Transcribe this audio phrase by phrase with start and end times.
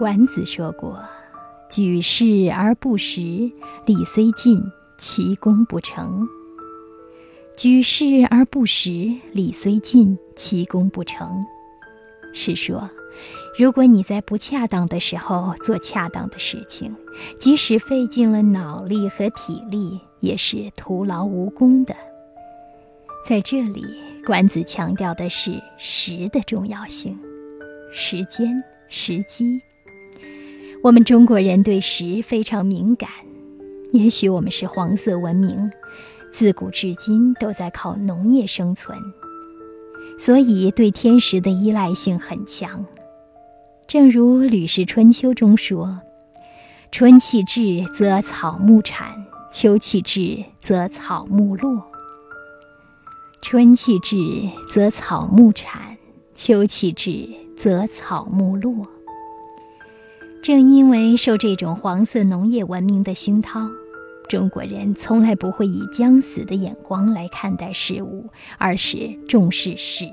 [0.00, 0.98] 管子说过
[1.68, 3.20] ：“举事而不实，
[3.84, 6.26] 礼虽尽，其功不成。”
[7.54, 11.44] 举事而不实，礼虽尽，其功不成。
[12.32, 12.88] 是说，
[13.58, 16.96] 如果你在不恰当的时候做恰当的事情，
[17.38, 21.94] 即使费尽了脑力和体力，也是徒劳无功的。
[23.28, 23.84] 在这里，
[24.24, 27.18] 管子强调的是时的重要性，
[27.92, 29.60] 时间、时机。
[30.82, 33.10] 我们中国人对时非常敏感，
[33.92, 35.70] 也许我们是黄色文明，
[36.32, 38.98] 自古至今都在靠农业生存，
[40.18, 42.86] 所以对天时的依赖性很强。
[43.86, 46.00] 正如《吕氏春秋》中说
[46.90, 49.08] ：“春气至，则草木产；
[49.52, 51.84] 秋气至，则草木落。”
[53.42, 54.16] 春气至，
[54.72, 55.98] 则草木产；
[56.34, 58.86] 秋气至，则草木落。
[60.42, 63.68] 正因为受这种黄色农业文明的熏陶，
[64.26, 68.24] 中国人从来不会以将死的眼光来看待事物，
[68.56, 70.06] 而是重视时。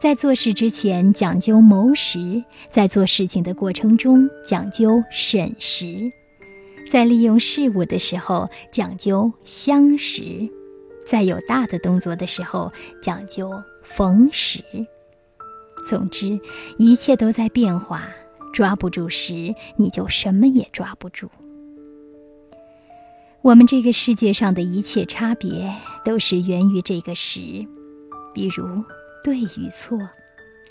[0.00, 6.10] 在做事之前讲究谋时，在做事情的过程中讲究审时，
[6.90, 10.22] 在利用事物的时候讲究相识，
[11.06, 12.72] 在有大的动作的时候
[13.02, 14.60] 讲究逢时。
[15.88, 16.40] 总之，
[16.78, 18.08] 一切都在变化。
[18.52, 21.30] 抓不住时，你就什么也抓不住。
[23.42, 25.72] 我们这个世界上的一切差别，
[26.04, 27.40] 都是源于这个时。
[28.34, 28.66] 比如，
[29.22, 29.98] 对与错，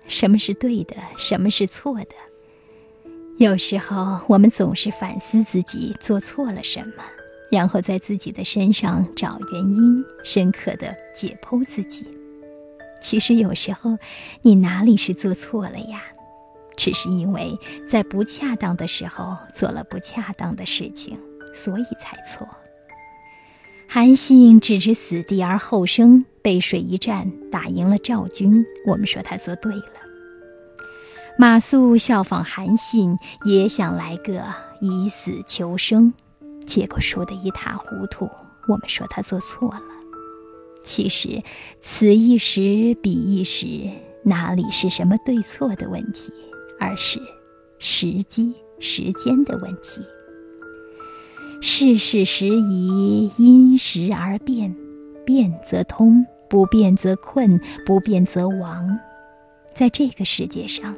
[0.07, 2.15] 什么是对的，什么是错的？
[3.37, 7.03] 有时候，我们总是反思自己做错了什么，
[7.49, 12.05] 然后在自己的身上找原因，深刻的解剖自己。
[13.01, 13.97] 其实，有时候，
[14.41, 16.03] 你哪里是做错了呀？
[16.77, 21.19] 只是因为在不恰当的时候做了不恰当的事情，
[21.53, 22.47] 所以才错。
[23.87, 29.83] 韩信置之死地而后生，背水一战打赢了赵军，我们说他做对了。
[31.38, 34.41] 马谡效仿韩信，也想来个
[34.81, 36.13] 以死求生，
[36.66, 38.29] 结果输得一塌糊涂，
[38.67, 39.81] 我们说他做错了。
[40.83, 41.44] 其实
[41.81, 43.89] 此一时彼一时，
[44.23, 46.33] 哪里是什么对错的问题？
[46.80, 47.19] 而是
[47.80, 50.02] 时机、时间的问题。
[51.62, 54.75] 事事时宜，因时而变，
[55.25, 59.00] 变则通，不变则困，不变则亡。
[59.74, 60.96] 在这个世界上，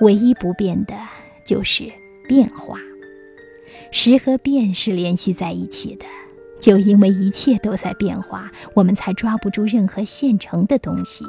[0.00, 0.94] 唯一不变的
[1.46, 1.90] 就是
[2.28, 2.78] 变化。
[3.90, 6.04] 时和变是联系在一起的，
[6.60, 11.24] 就因为一切都在变化，我们才抓不住任何现成的东西。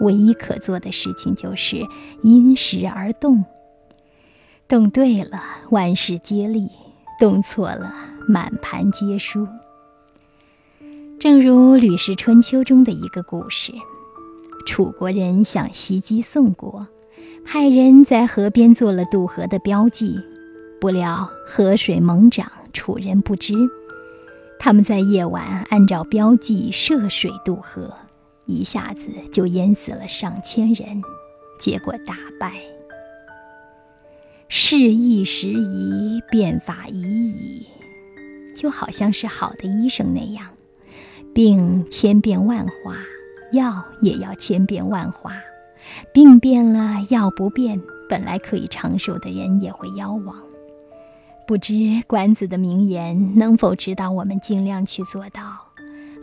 [0.00, 1.82] 唯一可做的事情就是
[2.22, 3.44] 因时而动。
[4.68, 5.40] 动对了，
[5.70, 6.68] 万事皆利；
[7.18, 7.94] 动错了，
[8.28, 9.46] 满盘皆输。
[11.18, 13.72] 正如《吕氏春秋》中的一个故事：
[14.66, 16.86] 楚国人想袭击宋国，
[17.44, 20.18] 派人在河边做了渡河的标记，
[20.80, 23.54] 不料河水猛涨，楚人不知。
[24.58, 27.94] 他们在夜晚按照标记涉水渡河。
[28.46, 31.02] 一下子就淹死了上千人，
[31.58, 32.52] 结果大败。
[34.48, 37.66] 事易时移，变法宜矣。
[38.54, 40.46] 就好像是好的医生那样，
[41.34, 42.96] 病千变万化，
[43.52, 45.34] 药也要千变万化。
[46.14, 50.36] 病变了，药不变，本来可以长寿的人也会夭亡。
[51.46, 51.74] 不知
[52.06, 55.65] 管子的名言能否指导我们尽量去做到？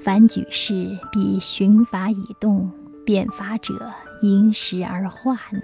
[0.04, 2.70] 凡举事，必循法以动；
[3.06, 3.90] 变法者，
[4.22, 5.62] 因时而化呢。